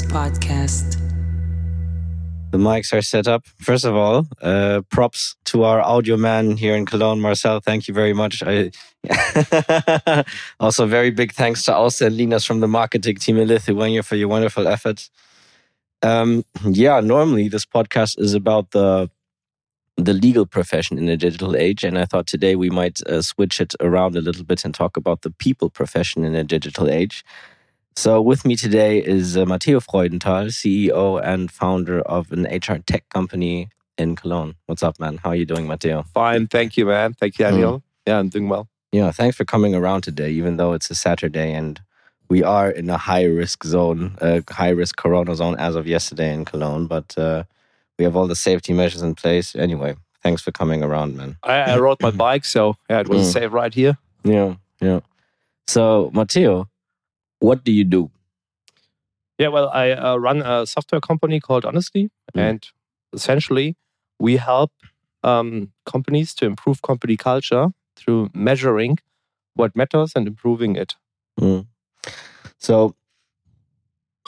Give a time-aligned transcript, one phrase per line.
[0.00, 0.96] Podcast.
[2.50, 3.46] The mics are set up.
[3.60, 7.60] First of all, uh, props to our audio man here in Cologne, Marcel.
[7.60, 8.42] Thank you very much.
[8.42, 8.70] I,
[10.60, 14.16] also, very big thanks to Auster and Linas from the marketing team in Lithuania for
[14.16, 15.10] your wonderful efforts.
[16.00, 19.10] Um, yeah, normally this podcast is about the
[19.98, 23.60] the legal profession in the digital age, and I thought today we might uh, switch
[23.60, 27.22] it around a little bit and talk about the people profession in the digital age.
[27.94, 33.06] So, with me today is uh, Mateo Freudenthal, CEO and founder of an HR tech
[33.10, 33.68] company
[33.98, 34.54] in Cologne.
[34.66, 35.18] What's up, man?
[35.18, 36.04] How are you doing, Mateo?
[36.14, 37.12] Fine, thank you, man.
[37.12, 37.78] Thank you, Daniel.
[37.78, 37.82] Mm.
[38.06, 38.68] Yeah, I'm doing well.
[38.92, 41.80] Yeah, thanks for coming around today, even though it's a Saturday and
[42.28, 46.32] we are in a high risk zone, a high risk corona zone as of yesterday
[46.32, 47.44] in Cologne, but uh,
[47.98, 49.54] we have all the safety measures in place.
[49.54, 51.36] Anyway, thanks for coming around, man.
[51.42, 53.32] I, I rode my bike, so yeah, it was mm.
[53.32, 53.98] safe right here.
[54.24, 55.00] Yeah, yeah.
[55.66, 56.68] So, Mateo,
[57.42, 58.10] what do you do?
[59.38, 62.40] Yeah, well, I uh, run a software company called Honestly, mm.
[62.40, 62.68] and
[63.12, 63.76] essentially
[64.20, 64.70] we help
[65.24, 68.98] um, companies to improve company culture through measuring
[69.54, 70.94] what matters and improving it.
[71.40, 71.66] Mm.
[72.58, 72.94] So,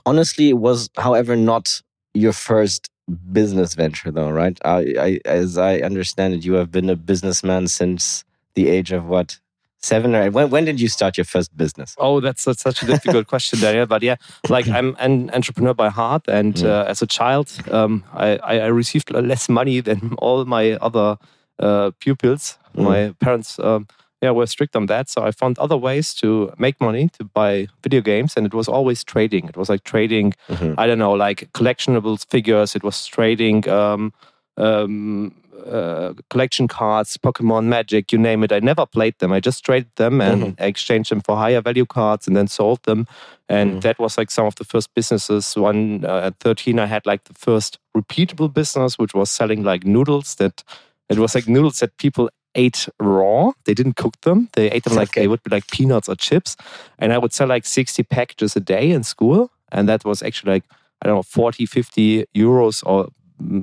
[0.04, 1.80] honestly, it was, however, not
[2.12, 2.90] your first
[3.32, 4.58] business venture, though, right?
[4.64, 9.06] I, I, as I understand it, you have been a businessman since the age of
[9.06, 9.38] what
[9.84, 10.32] seven or eight.
[10.32, 11.94] When, when did you start your first business?
[11.98, 13.86] Oh, that's, that's such a difficult question, Daniel.
[13.86, 14.16] But yeah,
[14.48, 16.66] like I'm an entrepreneur by heart, and mm.
[16.66, 21.16] uh, as a child, um, I, I received less money than all my other
[21.58, 22.58] uh, pupils.
[22.76, 22.84] Mm.
[22.84, 23.58] My parents.
[23.58, 23.86] Um,
[24.22, 25.10] yeah, were strict on that.
[25.10, 28.68] So I found other ways to make money to buy video games, and it was
[28.68, 29.48] always trading.
[29.48, 30.74] It was like trading, mm-hmm.
[30.78, 32.74] I don't know, like collectionables figures.
[32.74, 34.14] It was trading um,
[34.56, 35.34] um,
[35.66, 38.52] uh, collection cards, Pokemon, Magic, you name it.
[38.52, 39.32] I never played them.
[39.32, 40.62] I just traded them and mm-hmm.
[40.62, 43.06] exchanged them for higher value cards and then sold them.
[43.48, 43.80] And mm-hmm.
[43.80, 45.54] that was like some of the first businesses.
[45.56, 49.84] One uh, at 13, I had like the first repeatable business, which was selling like
[49.84, 50.64] noodles that
[51.08, 53.52] it was like noodles that people ate raw.
[53.64, 54.48] They didn't cook them.
[54.54, 55.22] They ate them like okay.
[55.22, 56.56] they would be like peanuts or chips.
[56.98, 59.50] And I would sell like 60 packages a day in school.
[59.72, 60.64] And that was actually like,
[61.02, 63.08] I don't know, 40, 50 euros or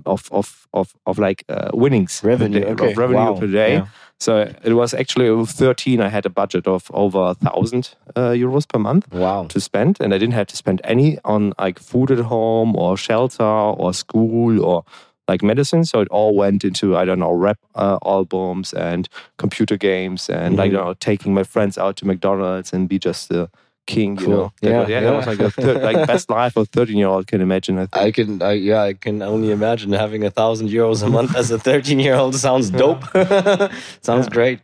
[0.06, 2.92] of of of of like uh, winnings revenue okay.
[2.92, 3.40] of revenue wow.
[3.40, 3.74] per day.
[3.74, 3.88] Yeah.
[4.20, 6.00] So it was actually with 13.
[6.00, 9.12] I had a budget of over a thousand uh, euros per month.
[9.12, 9.48] Wow.
[9.48, 12.98] to spend, and I didn't have to spend any on like food at home or
[12.98, 14.84] shelter or school or
[15.28, 15.86] like medicine.
[15.86, 20.40] So it all went into I don't know rap uh, albums and computer games and
[20.40, 20.56] mm-hmm.
[20.56, 23.50] like you know taking my friends out to McDonald's and be just a
[23.86, 24.54] king, you know.
[24.62, 27.42] Yeah, yeah, yeah, that was like a like best life a thirteen year old can
[27.42, 27.80] imagine.
[27.80, 31.36] I, I can, I, yeah, I can only imagine having a thousand euros a month
[31.36, 33.04] as a thirteen year old sounds dope.
[34.02, 34.60] sounds great.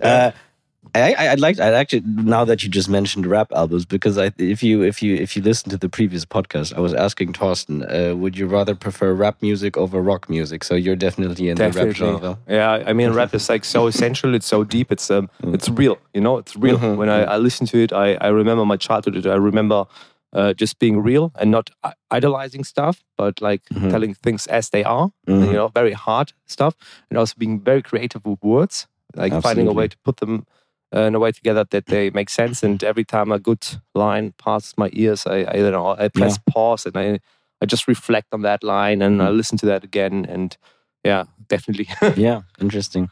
[0.00, 0.32] Uh,
[0.94, 1.60] I, would like.
[1.60, 5.14] I'd actually now that you just mentioned rap albums because I, if you if you
[5.14, 8.74] if you listen to the previous podcast, I was asking Torsten, uh, would you rather
[8.74, 10.64] prefer rap music over rock music?
[10.64, 11.92] So you're definitely in definitely.
[11.92, 12.38] the rap genre.
[12.48, 14.34] Yeah, I mean, rap is like so essential.
[14.34, 14.90] It's so deep.
[14.90, 15.54] It's um, mm.
[15.54, 15.98] it's real.
[16.14, 16.78] You know, it's real.
[16.78, 16.96] Mm-hmm.
[16.96, 19.26] When I, I listen to it, I I remember my childhood.
[19.26, 19.86] I remember.
[20.32, 21.70] Uh, just being real and not
[22.12, 23.88] idolizing stuff, but like mm-hmm.
[23.88, 25.46] telling things as they are, mm-hmm.
[25.46, 26.76] you know, very hard stuff,
[27.10, 28.86] and also being very creative with words,
[29.16, 29.42] like Absolutely.
[29.42, 30.46] finding a way to put them
[30.94, 32.62] uh, in a way together that they make sense.
[32.62, 36.38] And every time a good line passes my ears, I, I don't know, I press
[36.46, 36.52] yeah.
[36.52, 37.20] pause and I,
[37.60, 39.24] I just reflect on that line and mm.
[39.24, 40.26] I listen to that again.
[40.28, 40.56] And
[41.04, 41.88] yeah, definitely.
[42.16, 43.10] yeah, interesting.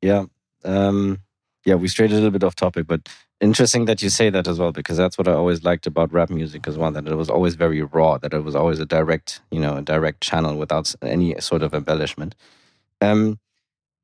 [0.00, 0.24] Yeah.
[0.64, 1.20] Um,
[1.64, 3.08] yeah, we strayed a little bit off topic, but
[3.40, 6.30] interesting that you say that as well, because that's what I always liked about rap
[6.30, 9.40] music as well, that it was always very raw, that it was always a direct,
[9.50, 12.34] you know, a direct channel without any sort of embellishment.
[13.00, 13.38] Um,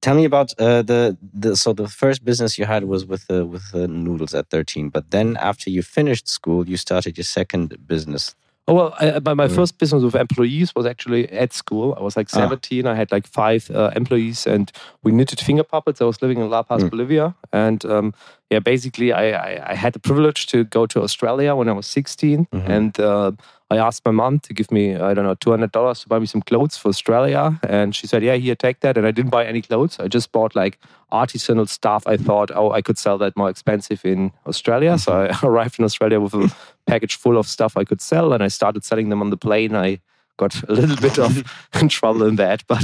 [0.01, 3.45] Tell me about uh, the the so the first business you had was with the
[3.45, 7.77] with the noodles at thirteen, but then after you finished school, you started your second
[7.87, 8.37] business.
[8.69, 9.55] Oh well, I, my, my mm.
[9.55, 11.97] first business with employees was actually at school.
[11.99, 12.37] I was like ah.
[12.37, 12.87] seventeen.
[12.87, 12.93] Ah.
[12.93, 14.71] I had like five uh, employees, and
[15.03, 16.03] we knitted finger puppets.
[16.03, 16.91] I was living in La Paz, mm.
[16.91, 18.15] Bolivia, and um,
[18.51, 21.87] yeah, basically, I, I, I had the privilege to go to Australia when I was
[21.87, 22.71] 16, mm-hmm.
[22.71, 23.33] and uh,
[23.71, 26.41] I asked my mom to give me, I don't know, $200 to buy me some
[26.41, 27.61] clothes for Australia.
[27.69, 28.97] And she said, Yeah, here, take that.
[28.97, 29.99] And I didn't buy any clothes.
[30.01, 30.79] I just bought like
[31.13, 32.07] artisanal stuff.
[32.07, 34.93] I thought, oh, I could sell that more expensive in Australia.
[34.93, 34.99] Mm-hmm.
[34.99, 36.55] So I arrived in Australia with a
[36.87, 38.33] package full of stuff I could sell.
[38.33, 39.75] And I started selling them on the plane.
[39.75, 40.01] I
[40.39, 41.45] got a little bit of
[41.91, 42.83] trouble in that, but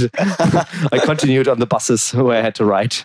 [0.91, 2.95] I continued on the buses where I had to ride.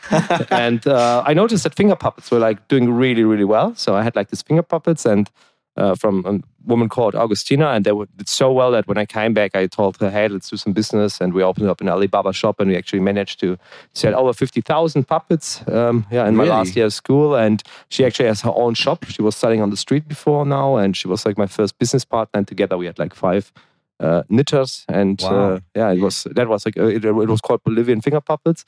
[0.51, 3.75] and uh, I noticed that finger puppets were like doing really, really well.
[3.77, 5.31] So I had like these finger puppets and
[5.77, 9.33] uh, from a woman called Augustina, and they did so well that when I came
[9.33, 12.33] back, I told her, "Hey, let's do some business," and we opened up an Alibaba
[12.33, 13.57] shop, and we actually managed to
[13.95, 15.63] sell over fifty thousand puppets.
[15.69, 16.57] Um, yeah, in my Really?
[16.57, 19.05] last year of school, and she actually has her own shop.
[19.09, 22.05] She was selling on the street before now, and she was like my first business
[22.05, 22.39] partner.
[22.39, 23.53] And together we had like five
[24.01, 25.55] uh, knitters, and Wow.
[25.55, 28.65] uh, yeah, it was that was like uh, it, it was called Bolivian finger puppets.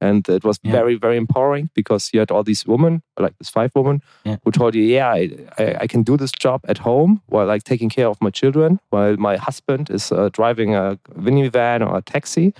[0.00, 0.72] And it was Yeah.
[0.72, 4.36] very, very empowering because you had all these women, like this five women, Yeah.
[4.44, 7.64] who told you, yeah, I, I, I can do this job at home while like
[7.64, 12.02] taking care of my children, while my husband is uh, driving a minivan or a
[12.02, 12.52] taxi.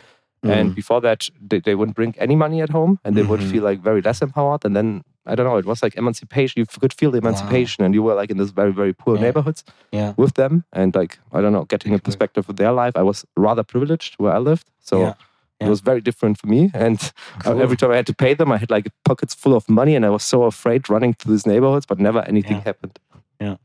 [0.43, 0.75] And Mm.
[0.75, 3.51] before that, they, they wouldn't bring any money at home and they would Mhm.
[3.51, 4.65] feel like very less empowered.
[4.65, 6.61] And then, I don't know, it was like emancipation.
[6.61, 9.23] You could feel the emancipation and you were like in this very, very poor Yeah.
[9.25, 9.65] neighborhoods
[10.17, 10.65] with them.
[10.73, 12.93] And like, I don't know, getting a perspective of their life.
[12.97, 14.67] I was rather privileged where I lived.
[14.81, 15.01] So
[15.61, 15.65] Yeah.
[15.65, 15.69] Yeah.
[15.69, 16.71] it was very different for me.
[16.75, 16.99] And
[17.45, 17.63] Cool.
[17.63, 20.05] every time I had to pay them, I had like pockets full of money and
[20.05, 22.65] I was so afraid running through these neighborhoods, but never anything Yeah.
[22.65, 22.99] happened.
[23.41, 23.57] Yeah.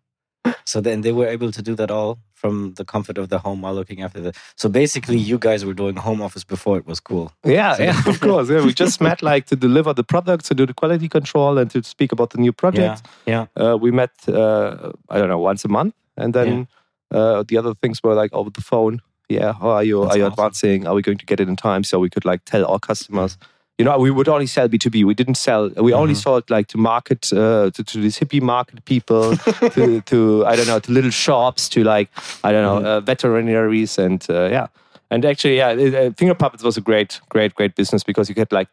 [0.65, 3.61] So then they were able to do that all from the comfort of the home
[3.61, 4.31] while looking after the.
[4.55, 7.31] So basically, you guys were doing home office before it was cool.
[7.45, 8.49] Yeah, So- yeah, of course.
[8.49, 11.69] Yeah, we just met like to deliver the products, to do the quality control, and
[11.71, 13.05] to speak about the new project.
[13.27, 13.45] Yeah.
[13.55, 16.67] Uh, we met, uh, I don't know, once a month, and then
[17.11, 19.01] uh, the other things were like over the phone.
[19.33, 20.01] Yeah, how are you?
[20.01, 20.33] That's are you awesome.
[20.33, 20.87] advancing?
[20.87, 21.83] Are we going to get it in time?
[21.83, 23.37] So we could like tell our customers.
[23.77, 25.03] You know, we would only sell B two B.
[25.03, 25.69] We didn't sell.
[25.77, 26.17] We only Mhm.
[26.23, 29.35] sold like to market uh, to, to these hippie market people,
[29.75, 32.09] to to I don't know, to little shops, to like
[32.43, 32.85] I don't know, Mhm.
[32.85, 34.67] uh, veterinaries, and uh, yeah.
[35.09, 38.51] And actually, yeah, uh, finger puppets was a great, great, great business because you get
[38.51, 38.69] like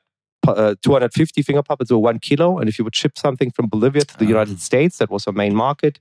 [0.46, 2.58] uh, 250 finger puppets were one kilo.
[2.58, 4.28] And if you would ship something from Bolivia to the Ah.
[4.28, 5.98] United States, that was our main market,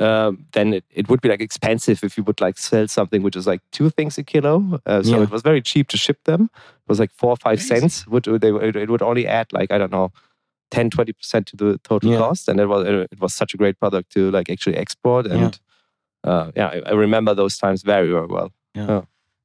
[0.00, 3.36] um, then it, it would be like expensive if you would like sell something which
[3.36, 4.80] is like two things a kilo.
[4.86, 5.22] Uh, so Yeah.
[5.24, 6.50] it was very cheap to ship them.
[6.54, 7.80] It was like four or five Crazy.
[7.80, 8.06] cents.
[8.06, 10.10] Would they, it, it would only add like I don't know.
[10.70, 12.18] 10 20% to the total Yeah.
[12.18, 15.58] cost and it was it was such a great product to like actually export and
[16.22, 18.52] uh, yeah I, I remember those times very very well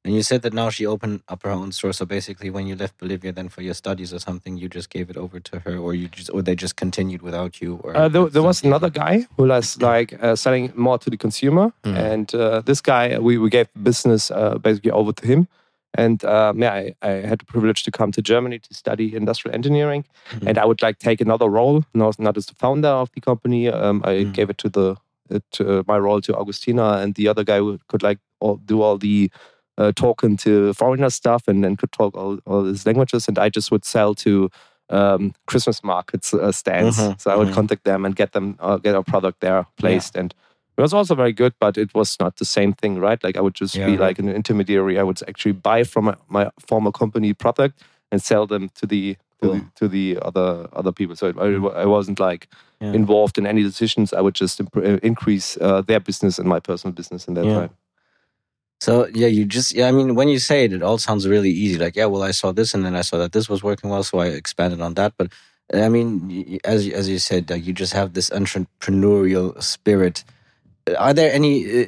[0.06, 1.92] And you said that now she opened up her own store.
[1.92, 5.10] So basically, when you left Bolivia, then for your studies or something, you just gave
[5.10, 7.80] it over to her, or you just, or they just continued without you.
[7.82, 11.16] Or Uh, there, there was another guy who was like uh, selling more to the
[11.16, 11.96] consumer, Mhm.
[12.12, 15.48] and uh, this guy we, we gave business uh, basically over to him.
[15.98, 19.54] And um, yeah, I, I had the privilege to come to Germany to study industrial
[19.56, 20.46] engineering, Mhm.
[20.48, 23.66] and I would like take another role, not, not as the founder of the company.
[23.68, 24.32] Um, I Mhm.
[24.34, 24.94] gave it to the
[25.28, 28.82] it, uh, my role to Augustina, and the other guy who could like all, do
[28.82, 29.28] all the
[29.78, 33.48] uh, talking to foreigner stuff and then could talk all, all these languages, and I
[33.48, 34.50] just would sell to
[34.88, 36.96] um, Christmas markets uh, stands.
[36.98, 37.54] Mhm, So I would mhm.
[37.54, 40.34] contact them and get them uh, get our product there placed, and
[40.78, 41.52] it was also very good.
[41.58, 43.22] But it was not the same thing, right?
[43.24, 44.08] Like I would just Yeah, be right.
[44.08, 44.98] like an intermediary.
[44.98, 47.82] I would actually buy from my, my former company product
[48.12, 51.16] and sell them to the to, the, to the other other people.
[51.16, 52.48] So I, I wasn't like
[52.80, 52.94] Yeah.
[52.94, 54.12] involved in any decisions.
[54.12, 57.54] I would just uh, increase uh, their business and my personal business in that Yeah.
[57.54, 57.70] time.
[58.86, 59.88] So yeah, you just yeah.
[59.88, 61.76] I mean, when you say it, it all sounds really easy.
[61.84, 64.04] Like yeah, well, I saw this, and then I saw that this was working well,
[64.04, 65.14] so I expanded on that.
[65.18, 65.32] But
[65.74, 70.22] I mean, as you- as you said, like, you just have this entrepreneurial spirit.
[71.06, 71.56] Are there any?
[71.82, 71.86] Uh,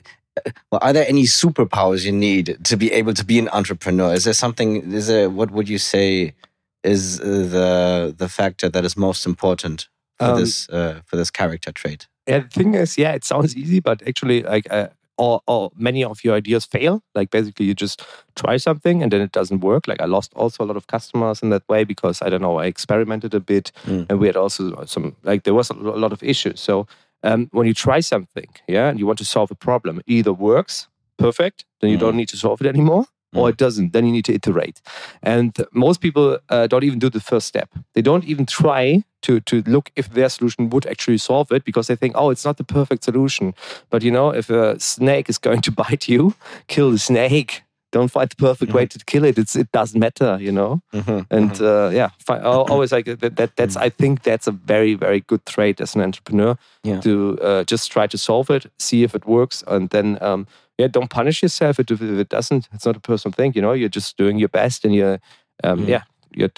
[0.73, 4.13] well, are there any superpowers you need to be able to be an entrepreneur?
[4.19, 4.93] Is there something?
[4.93, 6.35] Is there what would you say
[6.83, 7.25] is uh,
[7.57, 12.09] the the factor that is most important for Um, this uh, for this character trait?
[12.29, 14.89] Yeah, the thing is, yeah, it sounds easy, but actually, like, uh,
[15.19, 17.03] all many of your ideas fail.
[17.15, 18.03] Like, basically, you just
[18.37, 19.87] try something and then it doesn't work.
[19.89, 22.59] Like, I lost also a lot of customers in that way because I don't know,
[22.59, 24.07] I experimented a bit, Mm.
[24.09, 26.61] and we had also some like there was a lot of issues.
[26.61, 26.87] So,
[27.23, 30.89] um, when you try something, yeah, and you want to solve a problem, either works
[31.19, 32.01] perfect, then you Mm.
[32.01, 33.05] don't need to solve it anymore.
[33.35, 33.51] Or Mm.
[33.51, 34.81] it doesn't, then you need to iterate.
[35.23, 37.69] And most people uh, don't even do the first step.
[37.93, 41.87] They don't even try to to look if their solution would actually solve it because
[41.89, 43.55] they think, oh, it's not the perfect solution.
[43.91, 46.35] But you know, if a snake is going to bite you,
[46.69, 47.63] kill the snake.
[47.91, 49.39] Don't find the perfect way to kill it.
[49.39, 50.81] It's it doesn't matter, you know.
[50.93, 51.61] Mhm, And mhm.
[51.61, 53.57] uh, yeah, fi- always like that, that.
[53.57, 57.01] That's I think that's a very very good trait as an entrepreneur Yeah.
[57.01, 60.47] to uh, just try to solve it, see if it works, and then um,
[60.79, 62.69] yeah, don't punish yourself if, if it doesn't.
[62.75, 63.73] It's not a personal thing, you know.
[63.75, 65.19] You're just doing your best, and you're
[65.65, 65.89] um, Mm.
[65.89, 66.03] yeah,
[66.37, 66.53] you're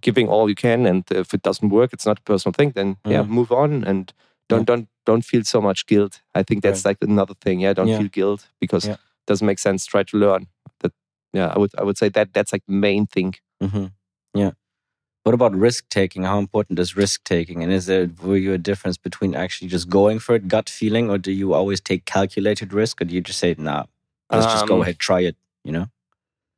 [0.00, 0.86] giving all you can.
[0.86, 2.72] And if it doesn't work, it's not a personal thing.
[2.74, 3.28] Then yeah, Mm.
[3.28, 4.12] move on and
[4.48, 6.20] don't don't don't feel so much guilt.
[6.38, 7.60] I think that's like another thing.
[7.62, 7.98] Yeah, don't Yeah.
[7.98, 8.96] feel guilt because Yeah.
[9.28, 9.86] Doesn't make sense.
[9.86, 10.48] Try to learn.
[10.80, 10.92] That
[11.32, 13.34] yeah, I would I would say that that's like the main thing.
[13.62, 13.86] hmm
[14.34, 14.52] Yeah.
[15.24, 16.22] What about risk taking?
[16.24, 17.62] How important is risk taking?
[17.62, 21.10] And is there were you a difference between actually just going for it, gut feeling,
[21.10, 23.84] or do you always take calculated risk, or do you just say, "Nah,
[24.32, 25.36] let's just go Um, ahead, try it"?
[25.64, 25.86] You know?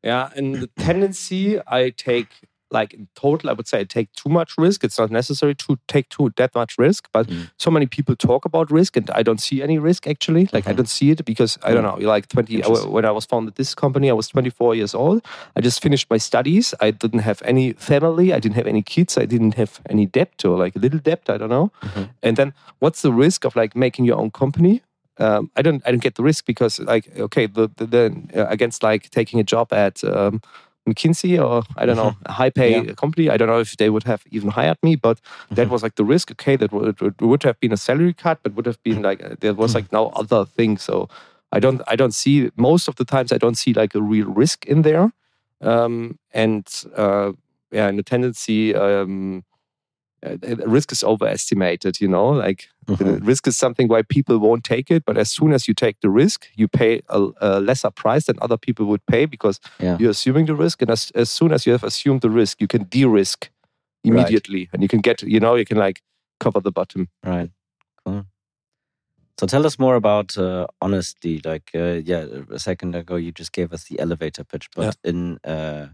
[0.02, 2.28] Yeah, and the tendency I take
[2.70, 4.84] like in total, I would say I take too much risk.
[4.84, 7.50] It's not necessary to take too that much risk, but Mm.
[7.58, 10.48] so many people talk about risk, and I don't see any risk actually.
[10.52, 10.76] Like I Mhm.
[10.76, 11.98] don't see it because I don't know.
[12.14, 12.62] Like twenty
[12.96, 15.20] when I was founded this company, I was twenty four years old.
[15.56, 16.74] I just finished my studies.
[16.80, 18.32] I didn't have any family.
[18.32, 19.16] I didn't have any kids.
[19.18, 21.22] I didn't have any debt or like a little debt.
[21.28, 21.70] I don't know.
[21.82, 22.08] Mhm.
[22.22, 24.80] And then what's the risk of like making your own company?
[25.18, 28.04] Um, I don't I don't get the risk because like okay the the, the
[28.40, 30.40] uh, against like taking a job at um,
[30.90, 32.88] McKinsey or I don't know a high pay Mm-hmm.
[32.88, 32.94] Yeah.
[32.94, 33.30] company.
[33.30, 35.16] I don't know if they would have even hired me, but
[35.56, 35.70] that Mhm.
[35.70, 36.30] was like the risk.
[36.32, 39.54] Okay, that would, would have been a salary cut, but would have been like there
[39.54, 40.78] was like no other thing.
[40.78, 41.08] So
[41.52, 44.28] I don't I don't see most of the times I don't see like a real
[44.42, 45.12] risk in there,
[45.60, 46.66] um, and
[46.96, 47.32] uh,
[47.72, 48.74] yeah, and the tendency.
[48.74, 49.42] Um,
[50.66, 52.28] risk is overestimated, you know.
[52.30, 53.26] Like the Mhm.
[53.26, 56.10] risk is something why people won't take it, but as soon as you take the
[56.10, 59.96] risk, you pay a, a lesser price than other people would pay because Yeah.
[59.98, 60.82] you're assuming the risk.
[60.82, 63.50] And as, as soon as you have assumed the risk, you can de-risk
[64.04, 66.02] immediately, and you can get, you know, you can like
[66.38, 67.08] cover the bottom.
[67.24, 67.50] Right.
[68.04, 68.24] Cool.
[69.38, 71.40] So tell us more about uh, Honestly.
[71.44, 75.38] Like, uh, yeah, a second ago you just gave us the elevator pitch, but in,
[75.44, 75.86] uh,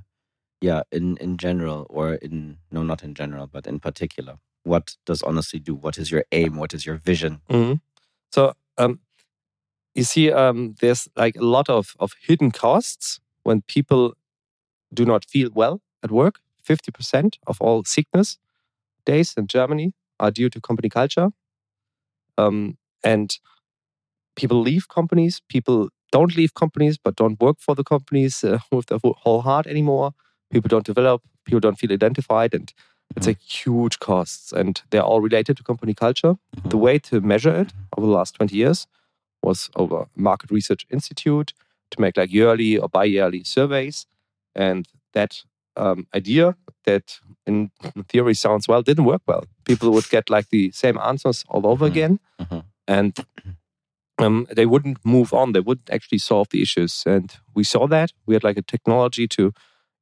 [0.60, 5.22] yeah, in in general, or in no, not in general, but in particular, what does
[5.22, 5.74] Honestly do?
[5.74, 6.56] What is your aim?
[6.56, 7.40] What is your vision?
[8.32, 9.00] So um,
[9.96, 14.14] you see, um, there's like a lot of, of hidden costs when people
[14.92, 16.40] do not feel well at work.
[16.68, 18.38] 50% of all sickness
[19.04, 21.30] days in Germany are due to company culture.
[22.36, 23.38] Um, and
[24.34, 28.86] people leave companies, people don't leave companies, but don't work for the companies uh, with
[28.86, 30.12] their whole heart anymore.
[30.50, 32.72] People don't develop, people don't feel identified, and
[33.16, 33.30] it's Mhm.
[33.30, 34.52] like huge costs.
[34.52, 36.36] And they're all related to company culture.
[36.64, 38.86] The way to measure it over the last 20 years
[39.42, 41.52] was over Market Research Institute
[41.90, 44.06] to make like yearly or bi-yearly surveys.
[44.54, 45.44] And that
[45.76, 47.70] um, idea that in
[48.08, 49.44] theory sounds well didn't work well.
[49.64, 51.90] People would get like the same answers all over Mhm.
[51.90, 52.64] again, Mhm.
[52.88, 53.26] and
[54.18, 55.52] um, they wouldn't move on.
[55.52, 57.02] They wouldn't actually solve the issues.
[57.06, 58.12] And we saw that.
[58.24, 59.52] We had like a technology to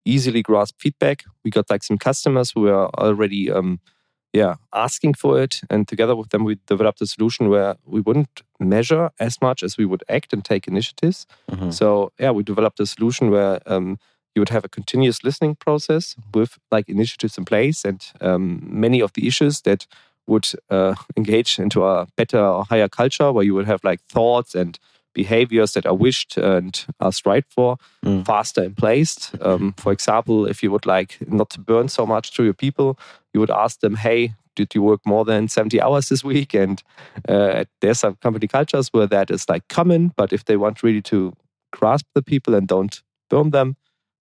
[0.05, 1.25] easily grasp feedback.
[1.45, 3.81] We got like some customers who were already um,
[4.35, 5.61] yeah, asking for it.
[5.71, 9.79] And together with them, we developed a solution where we wouldn't measure as much as
[9.79, 11.27] we would act and take initiatives.
[11.51, 11.73] Mhm.
[11.73, 13.99] So yeah, we developed a solution where um,
[14.35, 19.01] you would have a continuous listening process with like initiatives in place and um, many
[19.01, 19.87] of the issues that
[20.27, 24.55] would uh, engage into a better or higher culture where you would have like thoughts
[24.57, 24.79] and
[25.15, 28.25] behaviors that are wished and are strived for Mm.
[28.27, 29.31] faster in place.
[29.41, 32.99] Um, for example, if you would like not to burn so much to your people,
[33.33, 36.55] you would ask them, hey, did you work more than 70 hours this week?
[36.55, 36.83] And
[37.29, 41.03] uh, there's some company cultures where that is like common, but if they want really
[41.03, 41.33] to
[41.73, 43.77] grasp the people and don't burn them,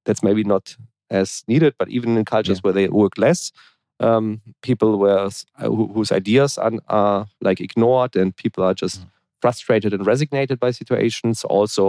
[0.05, 0.77] that's maybe not
[1.09, 1.73] as needed.
[1.77, 3.51] But even in cultures where they work less,
[3.99, 9.09] um, people where, who, whose ideas are, are like ignored and people are just Mm.
[9.43, 11.85] Frustrated and resignated by situations also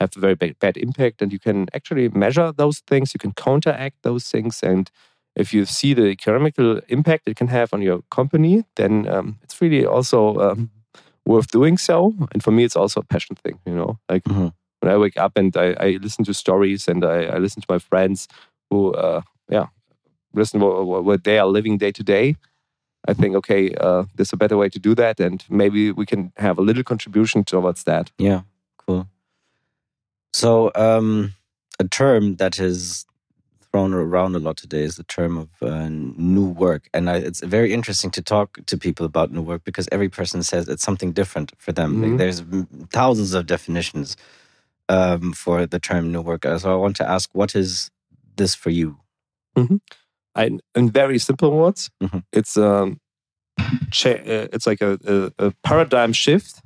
[0.00, 1.22] have a very bad, bad impact.
[1.22, 4.62] And you can actually measure those things, you can counteract those things.
[4.62, 4.84] And
[5.42, 9.60] if you see the economical impact it can have on your company, then um, it's
[9.62, 10.70] really also um,
[11.24, 11.96] worth doing so.
[12.32, 14.52] And for me, it's also a passion thing, you know, like Mhm.
[14.80, 17.72] when I wake up and I, I listen to stories and I, I listen to
[17.74, 18.28] my friends
[18.70, 19.66] who, uh, yeah,
[20.34, 22.36] listen what- what they are living day to day.
[23.08, 26.32] I think, okay, uh, there's a better way to do that, and maybe we can
[26.36, 28.10] have a little contribution towards that.
[28.18, 28.42] Yeah,
[28.76, 29.08] cool.
[30.32, 31.34] So, um,
[31.78, 33.06] a term that is
[33.72, 37.40] thrown around a lot today is the term of uh, new work, and I, it's
[37.40, 41.12] very interesting to talk to people about new work because every person says it's something
[41.12, 42.00] different for them.
[42.02, 42.18] Like, Mhm.
[42.18, 42.42] there's
[42.92, 44.16] thousands of definitions
[44.88, 46.44] um, for the term new work.
[46.44, 47.90] So, I want to ask, what is
[48.36, 48.98] this for you?
[50.34, 52.22] I, in very simple words, Mhm.
[52.32, 53.00] it's um,
[53.58, 56.60] uh, it's like a, a, a paradigm shift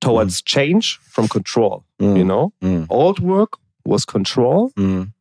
[0.00, 1.84] towards change from control.
[2.00, 5.12] Mm, You know, mm, old work was control, mm,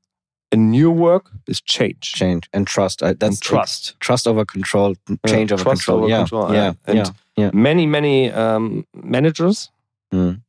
[0.52, 2.00] and new work is change.
[2.14, 3.02] change and trust.
[3.04, 3.96] I, that's and trust.
[4.00, 4.96] trust over control,
[5.28, 5.98] change over trust control.
[6.00, 6.74] over yeah, control, yeah, yeah.
[6.88, 7.50] And yeah, yeah.
[7.54, 9.70] Many, many um, managers,
[10.14, 10.42] Mm.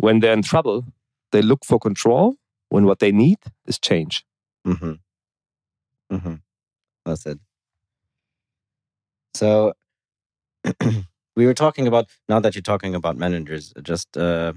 [0.00, 0.84] when they're in trouble,
[1.30, 2.34] they look for control
[2.70, 4.24] when what they need is change.
[4.66, 4.92] Mm-hmm.
[6.12, 6.34] Mm-hmm.
[7.04, 7.38] That's it.
[9.34, 9.72] So
[11.36, 14.52] we were talking about now that you're talking about managers, just uh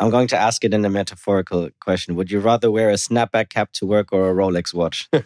[0.00, 2.16] I'm going to ask it in a metaphorical question.
[2.16, 5.08] Would you rather wear a snapback cap to work or a Rolex watch?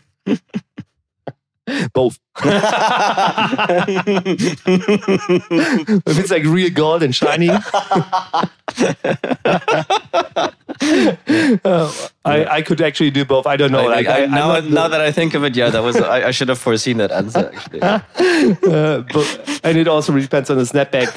[1.92, 2.18] Both.
[2.38, 2.44] if
[6.18, 7.48] it's like real gold and shiny,
[11.64, 11.92] Uh,
[12.28, 13.46] I, I could actually do both.
[13.46, 13.88] I don't know.
[13.88, 16.30] I, like I, now, now that I think of it, yeah, that was I, I
[16.30, 17.50] should have foreseen that answer.
[17.54, 21.08] Actually, uh, but, and it also depends on the snapback.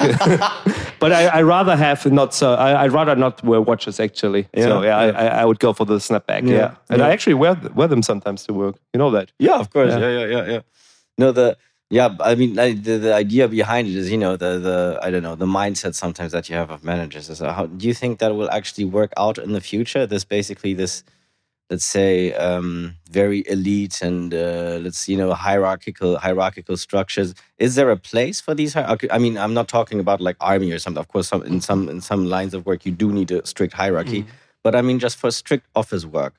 [1.00, 2.54] but I, I rather have not so.
[2.54, 4.44] I, I'd rather not wear watches actually.
[4.56, 5.18] so Yeah, yeah, yeah.
[5.18, 6.48] I, I, would go for the snapback.
[6.48, 7.08] Yeah, Yeah, and yeah.
[7.08, 8.76] I actually wear wear them sometimes to work.
[8.94, 9.32] You know that.
[9.40, 10.00] yeah, of course, Yeah.
[10.00, 10.60] yeah, yeah, yeah, yeah.
[11.18, 11.58] No, the
[11.92, 15.12] yeah, I mean, I, the the idea behind it is, you know, the the I
[15.12, 17.94] don't know, the mindset sometimes that you have of managers is uh, how do you
[17.94, 20.06] think that will actually work out in the future?
[20.08, 21.04] This basically this.
[21.70, 27.34] Let's say um, very elite and uh, let's you know hierarchical hierarchical structures.
[27.60, 28.76] Is there a place for these?
[28.76, 31.00] I mean, I'm not talking about like army or something.
[31.00, 33.74] Of course, some in some in some lines of work you do need a strict
[33.74, 34.26] hierarchy.
[34.64, 36.36] But I mean, just for strict office work,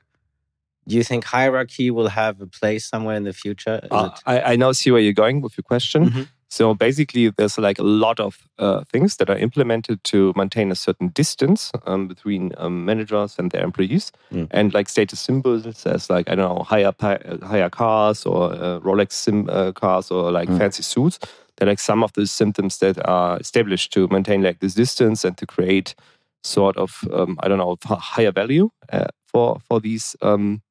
[0.87, 3.79] do you think hierarchy will have a place somewhere in the future?
[3.91, 6.09] Uh, I, I now see where you're going with your question.
[6.09, 6.27] Mhm.
[6.49, 10.75] So basically, there's like a lot of uh, things that are implemented to maintain a
[10.75, 14.47] certain distance um, between um, managers and their employees, Mm.
[14.51, 18.79] and like status symbols as like I don't know higher uh, higher cars or uh,
[18.85, 20.57] Rolex sim uh, cars or like Mm.
[20.59, 21.17] fancy suits.
[21.55, 25.35] They're like some of the symptoms that are established to maintain like this distance and
[25.37, 25.95] to create
[26.43, 27.77] sort of um, I don't know
[28.15, 30.61] higher value uh, for for these um,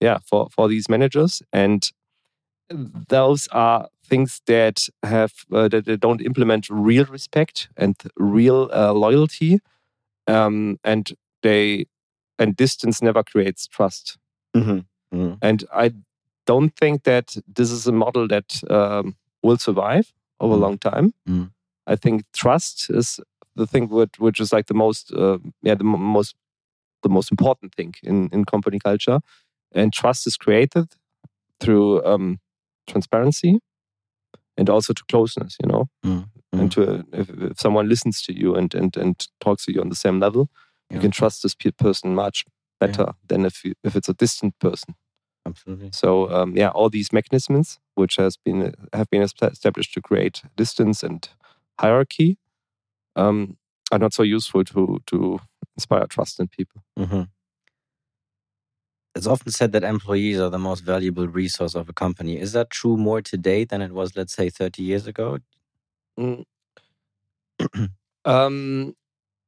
[0.00, 1.90] yeah for for these managers and
[3.08, 8.92] those are things that have uh, that they don't implement real respect and real uh,
[8.92, 9.60] loyalty
[10.26, 11.86] um, and they
[12.38, 14.18] and distance never creates trust
[14.56, 14.84] Mhm.
[15.14, 15.38] Mhm.
[15.42, 15.90] and i
[16.46, 20.62] don't think that this is a model that um, will survive over a Mm.
[20.62, 21.50] long time Mm.
[21.86, 23.20] i think trust is
[23.56, 26.34] the thing which, which is like the most uh, yeah the mo- most
[27.02, 29.20] the most important thing in in company culture
[29.72, 30.88] and trust is created
[31.60, 32.40] through um,
[32.86, 33.60] transparency
[34.56, 35.88] and also to closeness you know?
[36.04, 36.28] Mm.
[36.52, 39.88] and to if, if someone listens to you and, and and talks to you on
[39.88, 40.50] the same level
[40.92, 42.44] you can trust this pe- person much
[42.80, 44.96] better than if you, if it's a distant person.
[45.46, 45.90] Absolutely.
[45.92, 51.02] so um, yeah all these mechanisms which has been have been established to create distance
[51.02, 51.28] and
[51.80, 52.36] hierarchy
[53.16, 53.56] um,
[53.92, 55.38] are not so useful to to
[55.76, 56.82] inspire trust in people.
[56.98, 57.22] Hmm
[59.14, 62.38] It's often said that employees are the most valuable resource of a company.
[62.38, 65.38] Is that true more today than it was, let's say, 30 years ago?
[66.18, 66.44] Mm.
[68.24, 68.94] um,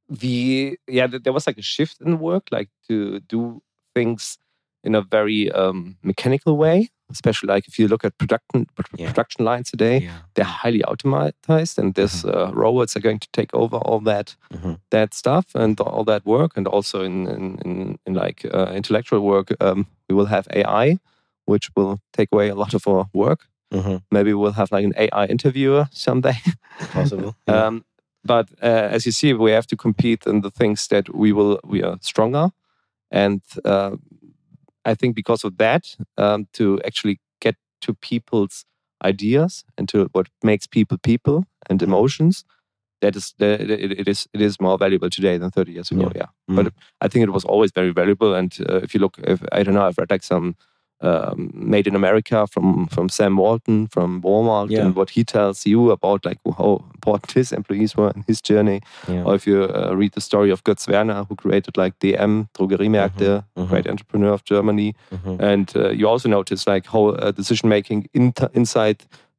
[0.08, 3.62] the yeah, there was like a shift in work, like to do
[3.94, 4.36] things
[4.84, 6.90] in a very um, mechanical way.
[7.12, 8.66] Especially like if you look at production
[8.98, 9.08] Yeah.
[9.12, 10.18] production lines today, Yeah.
[10.34, 14.76] they're highly automatized, and this uh, robots are going to take over all that Mhm.
[14.90, 19.20] that stuff and all that work, and also in in, in, in like uh, intellectual
[19.20, 20.98] work, um, we will have AI,
[21.44, 23.40] which will take away a lot of our work.
[23.74, 24.00] Mhm.
[24.10, 26.36] Maybe we'll have like an AI interviewer someday.
[26.92, 27.34] Possible.
[27.48, 27.66] Yeah.
[27.66, 27.84] Um,
[28.24, 31.58] but uh, as you see, we have to compete in the things that we will
[31.72, 32.50] we are stronger,
[33.10, 33.96] and uh,
[34.84, 38.64] I think because of that, um, to actually get to people's
[39.04, 42.44] ideas and to what makes people people and emotions,
[43.00, 46.10] that is the, it, it is it is more valuable today than thirty years ago.
[46.14, 46.56] Yeah, Mm.
[46.56, 48.34] but I think it was always very valuable.
[48.34, 50.54] And uh, if you look, if, I don't know, I've read like some.
[51.04, 54.84] Um, made in America from from Sam Walton from Walmart Yeah.
[54.86, 58.80] and what he tells you about like how important his employees were in his journey.
[59.08, 59.24] yeah.
[59.26, 63.42] Or if you uh, read the story of Götz Werner, who created like DM Drogeriemärkte,
[63.56, 63.68] Mhm.
[63.68, 65.40] great entrepreneur of Germany, Mhm.
[65.40, 68.96] and uh, you also notice like how uh, decision making in inside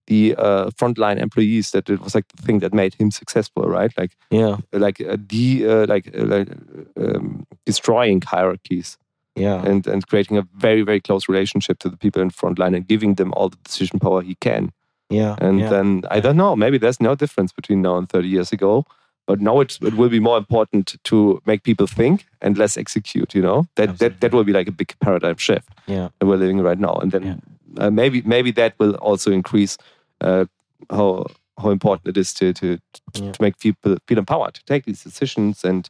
[0.08, 3.92] the uh, frontline employees that it was like the thing that made him successful, right?
[3.98, 4.58] Like Yeah.
[4.74, 6.50] like uh, de uh, like uh, like
[6.98, 8.98] um, destroying hierarchies
[9.36, 9.66] Yeah.
[9.66, 13.16] and and creating a very very close relationship to the people in frontline and giving
[13.16, 14.72] them all the decision power he can.
[15.10, 15.36] Yeah.
[15.40, 15.70] And yeah.
[15.70, 18.86] then I don't know, maybe there's no difference between now and 30 years ago.
[19.26, 23.34] But now it's, it will be more important to make people think and less execute.
[23.34, 26.10] You know that that, that will be like a big paradigm shift yeah.
[26.20, 26.96] that we're living right now.
[26.96, 27.42] And then
[27.78, 29.78] uh, maybe maybe that will also increase
[30.22, 30.46] uh,
[30.90, 31.26] how
[31.58, 32.78] how important it is to to
[33.14, 33.32] to, Yeah.
[33.32, 35.90] to make people feel empowered to take these decisions and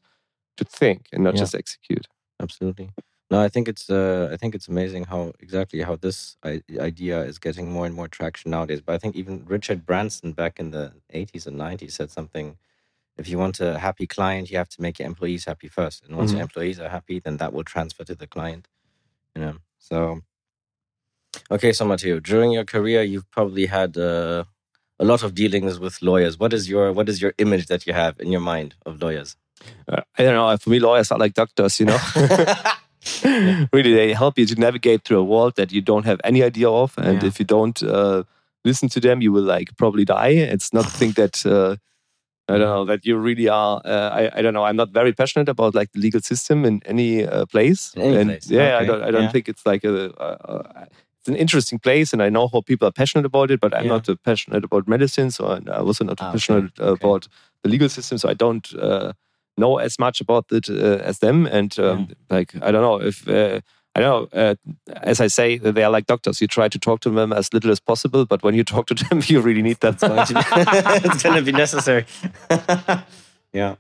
[0.58, 1.42] to think and not Yeah.
[1.42, 2.08] just execute.
[2.40, 2.90] Absolutely.
[3.32, 7.22] No, I think it's uh, I think it's amazing how exactly how this I- idea
[7.24, 8.82] is getting more and more traction nowadays.
[8.82, 12.58] But I think even Richard Branson back in the 80s and 90s said something.
[13.18, 16.18] If you want a happy client, you have to make your employees happy first, and
[16.18, 16.44] once your Mhm.
[16.50, 18.68] employees are happy, then that will transfer to the client.
[19.36, 19.56] You know.
[19.80, 20.22] So,
[21.52, 24.44] okay, so Mateo, during your career, you've probably had uh,
[25.00, 26.40] a lot of dealings with lawyers.
[26.40, 29.36] What is your what is your image that you have in your mind of lawyers?
[29.88, 30.58] Uh, I don't know.
[30.58, 31.80] For me, lawyers are like doctors.
[31.80, 32.00] You know.
[33.74, 36.70] really they help you to navigate through a world that you don't have any idea
[36.70, 37.28] of and Yeah.
[37.30, 38.24] if you don't uh,
[38.66, 41.76] listen to them you will like probably die it's not a thing that uh,
[42.50, 43.82] I don't know that you really are.
[43.86, 44.66] Uh, I I don't know.
[44.70, 47.94] I'm not very passionate about like the legal system in any uh, place.
[47.96, 49.02] Any and place, yeah, I don't.
[49.02, 49.32] I don't yeah.
[49.32, 50.12] think it's like a.
[50.18, 50.88] a,
[51.20, 53.62] it's an interesting place, and I know how people are passionate about it.
[53.62, 53.94] But I'm Yeah.
[53.96, 57.08] not uh, passionate about medicine, so I I also not Ah, passionate uh, okay.
[57.08, 57.28] about
[57.64, 58.18] the legal system.
[58.18, 59.14] So I don't uh,
[59.58, 61.46] know as much about it uh, as them.
[61.46, 63.28] And um, like I don't know if.
[63.28, 63.62] Uh,
[63.96, 64.40] I don't know.
[64.42, 64.56] Uh,
[65.04, 66.42] as I say, they are like doctors.
[66.42, 68.96] You try to talk to them as little as possible, but when you talk to
[69.10, 70.00] them, you really need that.
[70.00, 70.40] going to be,
[71.10, 72.08] it's going to be necessary.
[73.54, 73.76] yeah.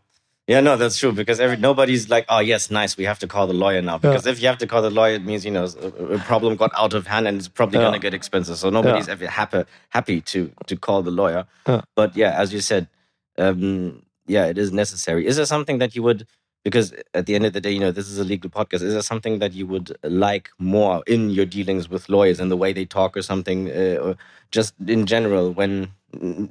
[0.45, 3.47] Yeah, no, that's true because every nobody's like, oh yes, nice, we have to call
[3.47, 3.97] the lawyer now.
[3.97, 6.71] Because if you have to call the lawyer, it means you know a, problem got
[6.77, 7.85] out of hand and it's probably Yeah.
[7.85, 8.57] going to get expensive.
[8.57, 11.45] So nobody's ever happy happy to to call the lawyer.
[11.65, 11.81] Yeah.
[11.95, 12.89] But yeah, as you said,
[13.37, 15.27] um, yeah, it is necessary.
[15.27, 16.27] Is there something that you would?
[16.63, 18.81] Because at the end of the day, you know, this is a legal podcast.
[18.83, 22.55] Is there something that you would like more in your dealings with lawyers and the
[22.57, 24.15] way they talk, or something, uh, or
[24.51, 25.91] just in general, when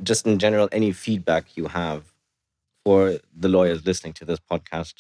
[0.03, 2.13] just in general, any feedback you have
[2.85, 4.95] for the lawyers listening to this podcast?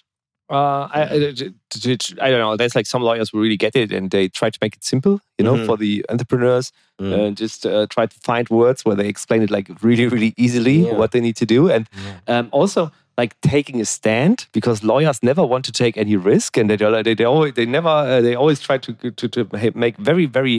[0.50, 2.56] Uh, I, I, don't know.
[2.56, 5.20] There's like some lawyers who really get it and they try to make it simple,
[5.38, 5.66] you know, Mhm.
[5.66, 7.12] for the entrepreneurs Mm.
[7.28, 10.84] and just uh, try to find words where they explain it like really, really easily
[10.86, 10.92] Yeah.
[10.94, 11.70] what they need to do.
[11.70, 11.88] And
[12.28, 12.90] um, also
[13.22, 17.14] like taking a stand because lawyers never want to take any risk and they they,
[17.14, 19.40] they always they never uh, they always try to to, to
[19.74, 20.58] make very very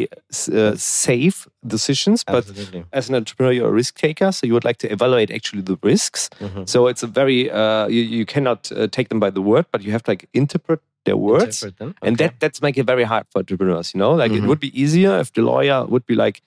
[0.60, 1.38] uh, safe
[1.76, 2.24] decisions.
[2.24, 2.82] But Absolutely.
[3.00, 5.78] as an entrepreneur, you're a risk taker, so you would like to evaluate actually the
[5.92, 6.30] risks.
[6.40, 6.64] Mhm.
[6.74, 9.80] So it's a very uh, you, you cannot uh, take them by the word, but
[9.84, 11.90] you have to like interpret their words, Interpret them.
[12.06, 12.24] and Okay.
[12.28, 13.88] that that's make it very hard for entrepreneurs.
[13.94, 14.38] You know, like Mhm.
[14.40, 16.38] it would be easier if the lawyer would be like,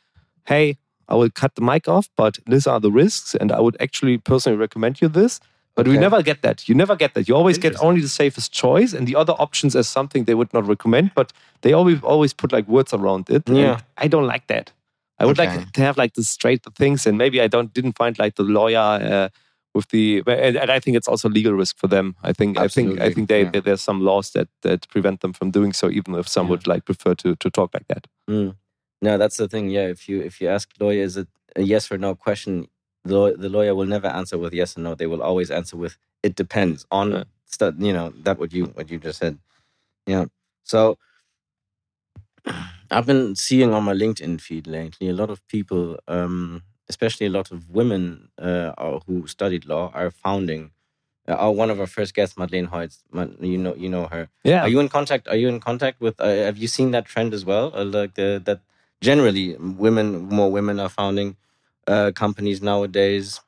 [0.53, 0.65] "Hey,
[1.09, 4.17] I will cut the mic off, but these are the risks, and I would actually
[4.19, 5.41] personally recommend you this."
[5.77, 6.69] But we never get that.
[6.69, 7.29] You never get that.
[7.29, 10.53] You always get only the safest choice, and the other options as something they would
[10.55, 11.11] not recommend.
[11.15, 13.43] But they always always put like words around it.
[13.49, 13.81] Yeah.
[14.05, 14.73] I don't like that.
[15.21, 15.57] I would Okay.
[15.57, 18.43] like to have like the straight things, and maybe I don't didn't find like the
[18.43, 19.29] lawyer uh,
[19.75, 22.15] with the, and, and I think it's also legal risk for them.
[22.23, 23.51] I think I think I think they, yeah.
[23.51, 26.51] there- there's some laws that that prevent them from doing so, even if some Yeah.
[26.53, 28.07] would like prefer to to talk like that.
[28.31, 28.55] Mm.
[29.03, 29.69] No, that's the thing.
[29.71, 32.67] Yeah, if you if you ask lawyer, is it a yes or no question?
[33.07, 34.95] The, the lawyer will never answer with yes or no.
[34.95, 37.25] They will always answer with it depends on Yeah.
[37.47, 39.39] stu- you know that what you what you just said.
[40.07, 40.27] Yeah.
[40.65, 40.99] So
[42.91, 47.31] I've been seeing on my LinkedIn feed lately a lot of people, um, especially a
[47.31, 48.73] lot of women uh,
[49.07, 50.71] who studied law, are founding.
[51.29, 53.03] Uh, our- one of our first guests, Madeleine Hoyts,
[53.41, 54.29] you know you know her.
[54.45, 55.29] Yeah, Are you in contact?
[55.29, 56.21] Are you in contact with?
[56.21, 57.73] Uh, have you seen that trend as well?
[57.75, 58.61] Uh, like the, that
[59.01, 61.37] generally women, more women are founding
[61.87, 63.41] uh, companies nowadays.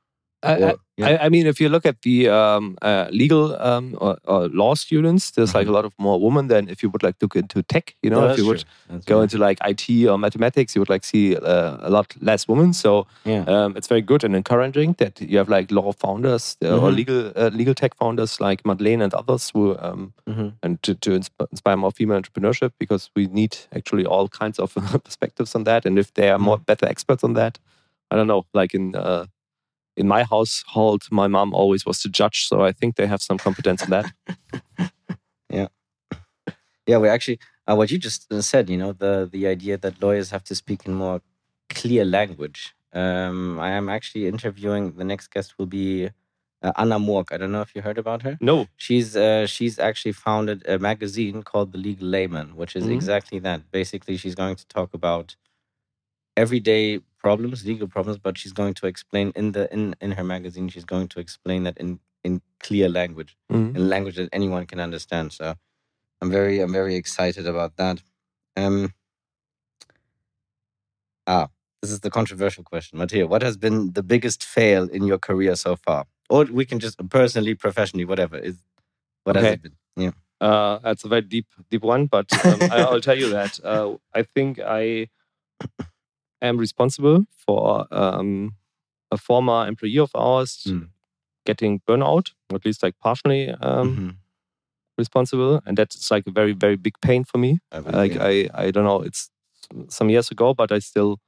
[0.43, 1.07] I, I, Or- yeah.
[1.09, 4.75] I, I mean, if you look at the um, uh, legal um, or, or law
[4.75, 7.63] students, there's like a lot of more women than if you would like look into
[7.65, 7.95] tech.
[8.03, 8.99] You know, No, if you would true.
[9.07, 9.21] Go true.
[9.23, 12.73] into like IT or mathematics, you would like see uh, a lot less women.
[12.73, 16.69] So yeah, um, it's very good and encouraging that you have like law founders uh,
[16.79, 16.97] or Mhm.
[16.97, 20.53] legal uh, legal tech founders like Madeleine and others who um, Mhm.
[20.63, 24.75] and to, to insp- inspire more female entrepreneurship because we need actually all kinds of
[25.05, 25.85] perspectives on that.
[25.87, 27.59] And if they are more better experts on that,
[28.11, 28.45] I don't know.
[28.55, 29.27] Like in uh,
[29.97, 33.39] in my household, my mom always was the judge, so I think they have some
[33.39, 34.13] competence in that.
[35.51, 35.69] yeah.
[36.87, 36.99] Yeah.
[36.99, 40.31] We actually, uh, what you just uh, said, you know, the the idea that lawyers
[40.31, 41.21] have to speak in more
[41.69, 42.75] clear language.
[42.95, 44.97] Um, I am actually interviewing.
[44.97, 46.09] The next guest will be
[46.63, 47.27] uh, Anna Morg.
[47.33, 48.39] I don't know if you heard about her.
[48.41, 52.93] No, She's uh, she's actually founded a magazine called The Legal Layman, which is Mhm.
[52.95, 53.71] exactly that.
[53.71, 55.37] Basically, she's going to talk about
[56.37, 60.67] everyday problems, legal problems, but she's going to explain in the in in her magazine.
[60.75, 61.91] She's going to explain that in
[62.25, 63.77] in clear language, Mhm.
[63.77, 65.27] in language that anyone can understand.
[65.39, 65.47] So,
[66.21, 67.97] I'm very I'm very excited about that.
[68.57, 68.79] Um.
[71.27, 71.49] Ah,
[71.83, 73.27] this is the controversial question, Mateo.
[73.27, 76.05] What has been the biggest fail in your career so far?
[76.31, 78.37] Or we can just personally, professionally, whatever.
[78.39, 78.57] Is
[79.25, 79.77] what has it been?
[80.05, 80.15] Yeah.
[80.49, 83.89] Uh, that's a very deep, deep one, but um, I, I'll tell you that uh,
[84.15, 85.09] I think I
[86.43, 88.55] am responsible for um,
[89.11, 90.89] a former employee of ours Mm.
[91.47, 94.17] getting burnout, at least like partially um, Mhm.
[94.99, 97.59] responsible, and that's like a very, very big pain for me.
[97.73, 98.49] I would Like agree.
[98.53, 99.31] I, I don't know, it's
[99.89, 101.19] some years ago, but I still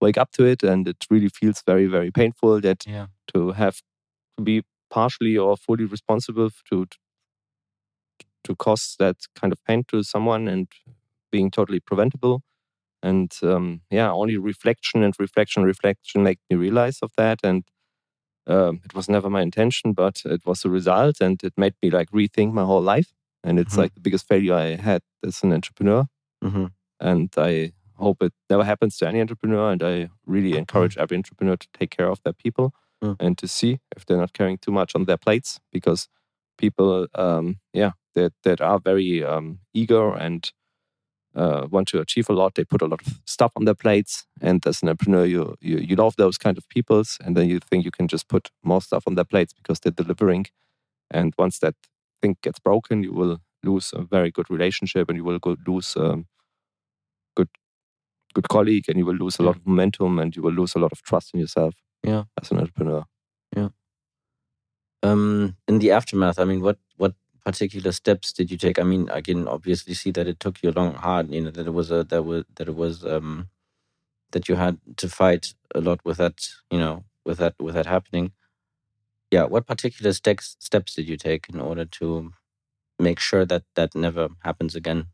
[0.00, 3.06] wake up to it, and it really feels very, very painful that yeah.
[3.34, 3.76] to have
[4.38, 6.86] to be partially or fully responsible to
[8.44, 10.68] to cause that kind of pain to someone and
[11.32, 12.42] being totally preventable
[13.08, 17.38] and um, yeah only reflection and reflection reflection make me realize of that.
[17.44, 17.62] And
[18.46, 21.90] um, it was never my intention but it was a result and it made me
[21.90, 23.10] like rethink my whole life.
[23.44, 23.82] And it's Mhm.
[23.82, 26.02] like the biggest failure i had as an entrepreneur.
[26.42, 26.66] Hmm
[27.00, 27.72] and i
[28.04, 31.90] hope it never happens to any entrepreneur and i really encourage every entrepreneur to take
[31.96, 32.72] care of their people
[33.04, 33.16] mm.
[33.20, 36.08] and to see if they're not carrying too much on their plates because
[36.58, 40.52] people, um, yeah, that that are very um, eager and
[41.36, 42.54] uh, want to achieve a lot.
[42.54, 45.78] They put a lot of stuff on their plates, and as an entrepreneur, you, you
[45.78, 48.80] you love those kind of peoples, and then you think you can just put more
[48.80, 50.46] stuff on their plates because they're delivering.
[51.10, 51.74] And once that
[52.22, 55.96] thing gets broken, you will lose a very good relationship, and you will go lose
[55.96, 56.26] um,
[57.36, 57.48] good
[58.34, 60.78] good colleague, and you will lose a lot of momentum, and you will lose a
[60.78, 61.74] lot of trust in yourself.
[62.02, 63.04] Yeah, as an entrepreneur.
[63.54, 63.68] Yeah.
[65.02, 66.78] Um, in the aftermath, I mean, what what
[67.46, 68.78] particular steps did you take?
[68.80, 71.32] I mean, I can obviously see that it took you a long, hard.
[71.32, 73.48] You know that it was a that was that it was um
[74.32, 76.38] that you had to fight a lot with that.
[76.70, 78.32] You know, with that with that happening.
[79.30, 82.32] Yeah, what particular steps steps did you take in order to
[82.98, 85.06] make sure that that never happens again?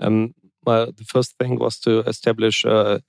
[0.00, 3.00] Um, well, the first thing was to establish uh,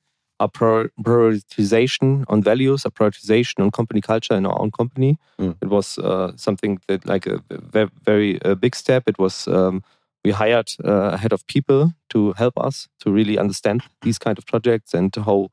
[0.41, 5.17] a prioritization on values, a prioritization on company culture in our own company.
[5.39, 5.56] Mm.
[5.62, 9.04] It was uh, something that, like, a very, very uh, big step.
[9.08, 9.84] It was um,
[10.25, 14.38] we hired uh, a head of people to help us to really understand these kind
[14.38, 15.49] of projects and how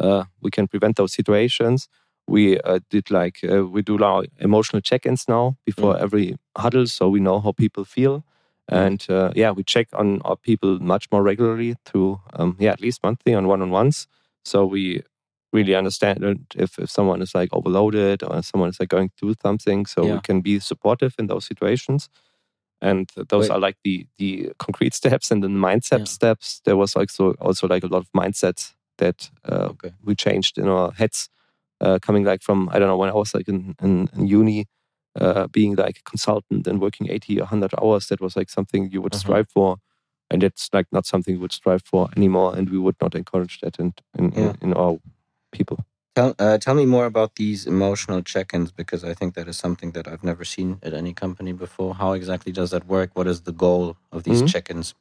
[0.00, 1.88] uh, we can prevent those situations.
[2.26, 6.00] We uh, did like uh, we do our emotional check-ins now before mm.
[6.00, 8.22] every huddle, so we know how people feel.
[8.68, 13.02] And yeah, we check on our people much more regularly through um, yeah at least
[13.02, 14.06] monthly on one-on-ones
[14.44, 15.02] so we
[15.52, 19.86] really understand if, if someone is like overloaded or someone is like going through something.
[19.86, 20.14] So yeah.
[20.14, 22.08] we can be supportive in those situations.
[22.80, 23.50] And those Wait.
[23.50, 26.04] are like the the concrete steps and the mindset yeah.
[26.04, 26.62] steps.
[26.64, 29.92] There was also also like a lot of mindsets that uh, okay.
[30.02, 31.28] we changed in our heads,
[31.80, 34.66] uh, coming like from I don't know when I was like in, in, in uni,
[35.14, 38.06] uh, being like a consultant and working 80 or 100 hours.
[38.06, 39.20] That was like something you would uh-huh.
[39.20, 39.76] strive for
[40.30, 43.60] and it's like not something we would strive for anymore and we would not encourage
[43.60, 44.40] that in in, yeah.
[44.40, 44.98] in, in, our
[45.52, 45.78] people.
[46.14, 49.92] Tell, uh, tell me more about these emotional check-ins because i think that is something
[49.92, 51.94] that i've never seen at any company before.
[51.94, 53.10] How exactly does that work?
[53.14, 54.46] What is the goal of these mm-hmm.
[54.46, 54.94] check-ins?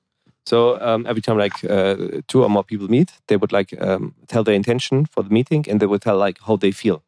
[0.46, 4.15] So um, every time like uh, two or more people meet they would like um,
[4.28, 7.04] tell their intention for the meeting and they would tell like how they feel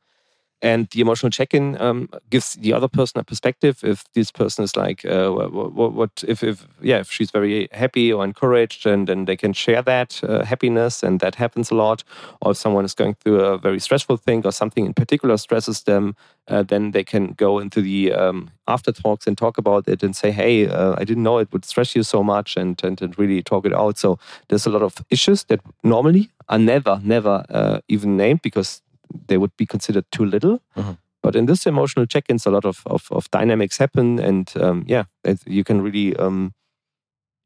[0.62, 3.84] and the emotional check-in um, gives the other person a perspective.
[3.84, 8.13] If this person is like uh, what, what, if, if yeah if she's very happy
[8.13, 12.04] or encouraged and then they can share that uh, happiness and that happens a lot.
[12.41, 15.84] Or if someone is going through a very stressful thing or something in particular stresses
[15.84, 16.15] them
[16.47, 20.15] uh, then they can go into the um, after talks and talk about it and
[20.15, 23.17] say hey uh, i didn't know it would stress you so much and, and, and
[23.17, 23.97] really talk it out.
[23.97, 28.82] So there's a lot of issues that normally are never never uh, even named because
[29.28, 30.62] they would be considered too little.
[30.76, 30.93] Mm-hmm.
[31.21, 35.04] But in this emotional check-ins, a lot of, of, of dynamics happen, and um, yeah,
[35.45, 36.54] you can really, um,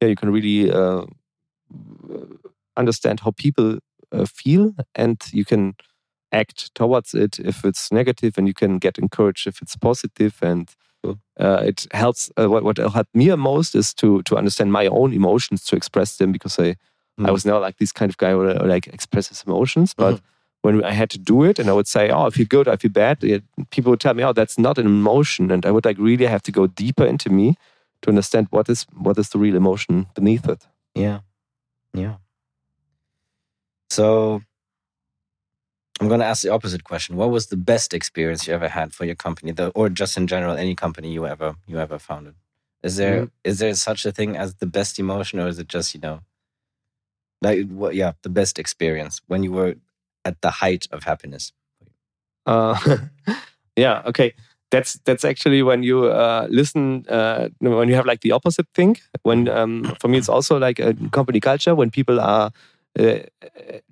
[0.02, 1.06] yeah, you can really uh,
[2.78, 3.80] understand how people
[4.14, 5.76] uh, feel, and you can
[6.32, 10.70] act towards it if it's negative, and you can get encouraged if it's positive, and
[11.38, 12.32] uh, it helps.
[12.40, 16.16] Uh, what, what helped me most is to to understand my own emotions, to express
[16.16, 16.78] them, because I
[17.20, 17.28] mm.
[17.28, 20.26] I was never like this kind of guy who like expresses emotions, but mm-hmm
[20.66, 22.76] when I had to do it and I would say, oh, I feel good, I
[22.76, 23.20] feel bad,
[23.70, 25.52] people would tell me, oh, that's not an emotion.
[25.52, 27.56] And I would like really have to go deeper into me
[28.02, 30.66] to understand what is what is the real emotion beneath it.
[30.96, 31.20] Yeah.
[31.94, 32.16] Yeah.
[33.92, 34.42] So
[36.02, 37.16] I'm going to ask the opposite question.
[37.16, 40.58] What was the best experience you ever had for your company, or just in general,
[40.58, 42.34] any company you ever you ever founded?
[42.82, 43.32] Is there mm.
[43.44, 46.22] is there such a thing as the best emotion, or is it just you know,
[47.42, 47.94] like what?
[47.94, 49.76] Yeah, the best experience when you were
[50.26, 51.54] at the height of happiness?
[52.46, 52.78] Uh,
[53.76, 54.02] yeah.
[54.06, 54.34] Okay.
[54.72, 58.98] That's that's actually when you uh, listen uh, when you have like the opposite thing.
[59.24, 62.52] When um, for me it's also like a company culture when people are
[62.98, 63.20] uh,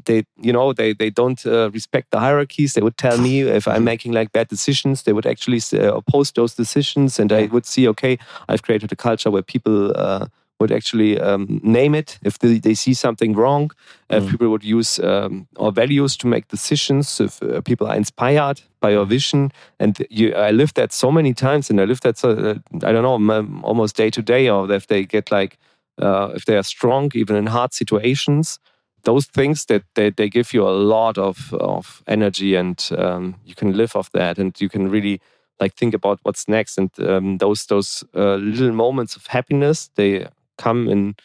[0.06, 3.67] they you know they they don't uh, respect the hierarchies they would tell me if
[3.67, 7.65] i'm making like bad decisions they would actually uh, oppose those decisions and i would
[7.65, 8.17] see okay
[8.48, 10.26] i've created a culture where people uh,
[10.63, 13.71] would actually um, name it if they, they, see something wrong.
[14.10, 14.30] Uh, mm.
[14.30, 17.19] People would use um, our values to make decisions.
[17.19, 21.34] If uh, people are inspired by our vision, and you, I lived that so many
[21.34, 22.56] times, and I lived that so, uh,
[22.88, 25.58] I don't know almost day to day, or if they get like
[26.02, 28.60] uh, if they are strong even in hard situations.
[29.04, 33.54] Those things that they, they give you a lot of, of energy, and um, you
[33.54, 35.19] can live off that, and you can really
[35.60, 40.28] like think about what's next and um, those those uh, little moments of happiness they
[40.58, 41.16] come in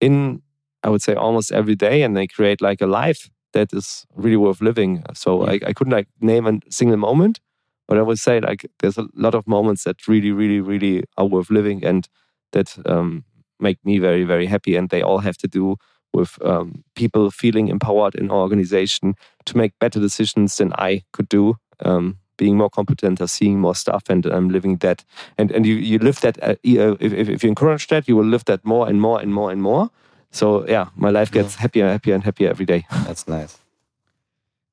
[0.00, 0.42] in
[0.84, 4.36] I would say almost every day, and they create like a life that is really
[4.36, 5.02] worth living.
[5.14, 7.40] So I, I couldn't like name a single moment,
[7.88, 11.26] but I would say like there's a lot of moments that really, really, really are
[11.26, 12.06] worth living and
[12.52, 13.24] that um,
[13.58, 14.76] make me very, very happy.
[14.76, 15.76] And they all have to do
[16.12, 19.14] with um, people feeling empowered in our organization
[19.46, 21.56] to make better decisions than I could do.
[21.80, 25.04] Um, being more competent or seeing more stuff and um, living that
[25.38, 28.44] and and you you live that uh, if, if you encourage that you will live
[28.44, 29.90] that more and more and more and more
[30.30, 31.62] so yeah my life gets yeah.
[31.62, 33.58] happier happier and happier every day that's nice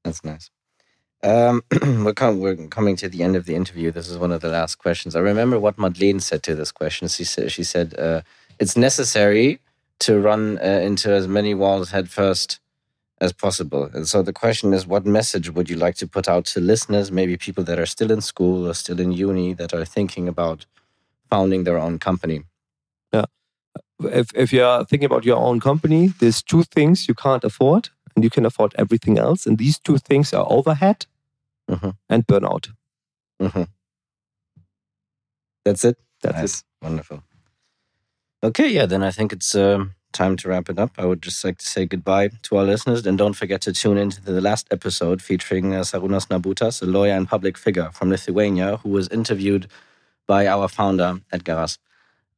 [0.03, 0.49] that's nice
[1.23, 1.61] um,
[2.03, 3.91] we're, com- we're, coming to the end of the interview.
[3.91, 5.15] This is one of the last questions.
[5.15, 7.07] I remember what Madeleine said to this question.
[7.09, 8.21] She said, she said uh,
[8.57, 9.59] it's necessary
[9.99, 12.59] to run uh, into as many walls headfirst
[13.21, 13.89] as possible.
[13.93, 17.11] And so the question is, what message would you like to put out to listeners,
[17.11, 20.65] maybe people that are still in school or still in uni that are thinking about
[21.29, 22.43] founding their own company?
[23.13, 23.25] Yeah.
[24.03, 28.23] If, if you're thinking about your own company, there's two things you can't afford and
[28.23, 29.45] you can afford everything else.
[29.45, 31.05] And these two things are overhead
[31.69, 31.91] mm-hmm.
[32.09, 32.69] and burnout.
[33.39, 33.63] Mm-hmm.
[35.63, 35.97] That's it.
[36.23, 36.59] That's nice.
[36.59, 36.65] it.
[36.81, 37.23] Wonderful.
[38.43, 40.91] Okay, yeah, then I think it's um, time to wrap it up.
[40.97, 43.97] I would just like to say goodbye to our listeners, and don't forget to tune
[43.97, 48.77] into the last episode featuring uh, Sarunas Narbutas, a lawyer and public figure from Lithuania,
[48.77, 49.67] who was interviewed
[50.27, 51.77] by our founder Edgaras.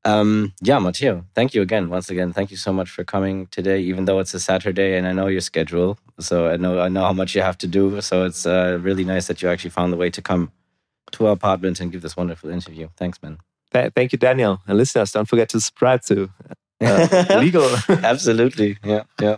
[0.06, 1.90] Um, yeah, Mateo, thank you again.
[1.90, 5.08] Once again, thank you so much for coming today, even though it's a Saturday and
[5.08, 5.98] I know your schedule.
[6.20, 8.02] So I know I know how much you have to do.
[8.02, 10.52] So it's uh, really nice that you actually found the way to come
[11.14, 12.90] to our apartment and give this wonderful interview.
[12.98, 13.38] Thanks, man.
[13.72, 14.62] Thank you, Daniel.
[14.68, 16.30] And listeners, don't forget to subscribe to
[16.84, 17.69] uh, Legal.
[17.89, 18.78] Absolutely.
[18.84, 19.04] Yeah.
[19.22, 19.38] Yeah.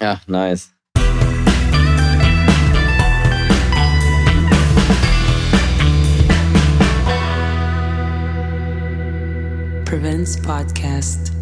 [0.00, 0.18] Yeah.
[0.28, 0.70] Nice.
[9.86, 11.35] Prevence Podcast.